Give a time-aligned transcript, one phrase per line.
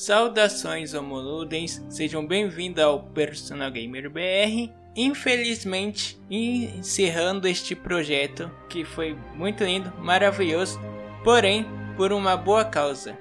[0.00, 4.72] Saudações homoludens, sejam bem-vindos ao Personal Gamer BR.
[4.94, 10.80] Infelizmente, encerrando este projeto que foi muito lindo, maravilhoso,
[11.24, 11.66] porém
[11.96, 13.18] por uma boa causa.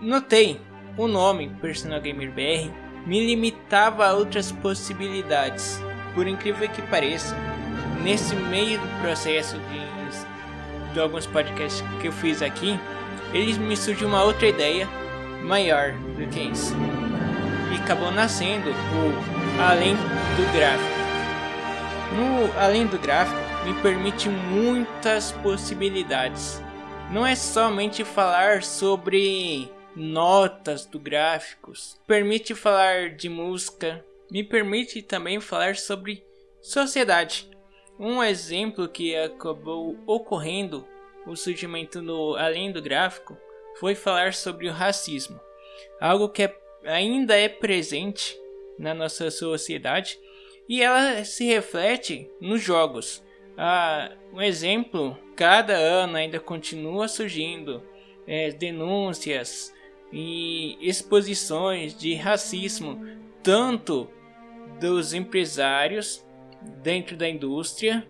[0.00, 0.58] Notei
[0.96, 2.72] o nome Personal Gamer BR
[3.06, 5.78] me limitava a outras possibilidades.
[6.14, 7.36] Por incrível que pareça,
[8.02, 12.80] nesse meio do processo de, de alguns podcasts que eu fiz aqui,
[13.34, 14.88] eles me surgiu uma outra ideia
[15.44, 16.74] maior do que isso.
[17.72, 20.94] E acabou nascendo o Além do Gráfico.
[22.16, 26.60] No Além do Gráfico me permite muitas possibilidades.
[27.10, 35.40] Não é somente falar sobre notas do gráficos, permite falar de música, me permite também
[35.40, 36.24] falar sobre
[36.60, 37.48] sociedade.
[37.98, 40.84] Um exemplo que acabou ocorrendo
[41.26, 43.36] o surgimento no além do gráfico
[43.78, 45.40] foi falar sobre o racismo,
[46.00, 48.38] algo que é, ainda é presente
[48.78, 50.18] na nossa sociedade
[50.68, 53.22] e ela se reflete nos jogos.
[53.56, 57.82] Ah, um exemplo, cada ano ainda continua surgindo
[58.26, 59.72] é, denúncias
[60.12, 63.04] e exposições de racismo,
[63.42, 64.08] tanto
[64.80, 66.24] dos empresários
[66.82, 68.08] dentro da indústria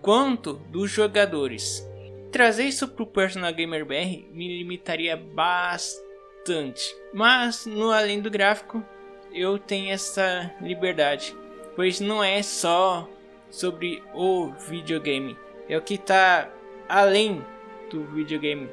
[0.00, 1.89] quanto dos jogadores.
[2.32, 8.84] Trazer isso para o Personal Gamer BR me limitaria bastante, mas no além do gráfico
[9.32, 11.36] eu tenho essa liberdade,
[11.74, 13.08] pois não é só
[13.50, 15.36] sobre o videogame,
[15.68, 16.48] é o que está
[16.88, 17.44] além
[17.90, 18.68] do videogame,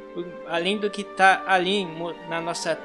[0.47, 1.83] além do que está ali
[2.29, 2.79] na nossa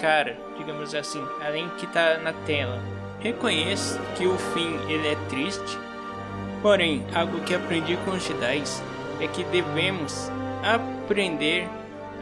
[0.00, 2.80] cara, digamos assim, além do que está na tela.
[3.20, 5.78] Reconheço que o fim ele é triste,
[6.60, 8.62] porém algo que aprendi com os Jedi
[9.20, 10.30] é que devemos
[10.62, 11.68] aprender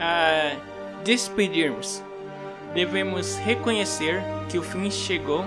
[0.00, 0.56] a
[1.05, 2.02] despedirmos.
[2.75, 5.45] Devemos reconhecer que o fim chegou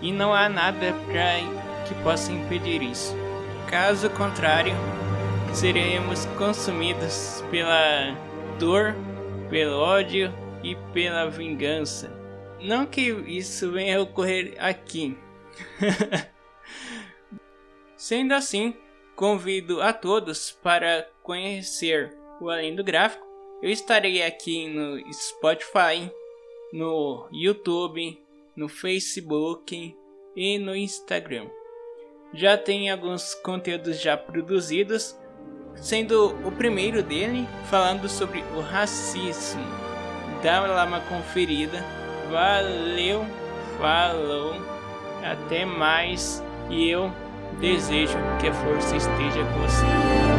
[0.00, 1.38] e não há nada para
[1.86, 3.16] que possa impedir isso.
[3.66, 4.74] Caso contrário,
[5.52, 8.14] seremos consumidos pela
[8.58, 8.94] dor,
[9.50, 10.32] pelo ódio
[10.62, 12.12] e pela vingança.
[12.60, 15.16] Não que isso venha a ocorrer aqui.
[17.96, 18.76] Sendo assim,
[19.18, 23.26] convido a todos para conhecer o Além do Gráfico.
[23.60, 26.08] Eu estarei aqui no Spotify,
[26.72, 28.16] no YouTube,
[28.54, 29.92] no Facebook
[30.36, 31.50] e no Instagram.
[32.32, 35.18] Já tem alguns conteúdos já produzidos
[35.74, 39.64] sendo o primeiro dele falando sobre o racismo.
[40.44, 41.84] Dá lá uma conferida.
[42.30, 43.26] Valeu,
[43.80, 44.54] falou,
[45.24, 46.40] até mais
[46.70, 47.12] e eu
[47.60, 50.37] Desejo que a força esteja com você.